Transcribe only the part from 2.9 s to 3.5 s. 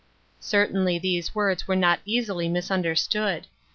stood.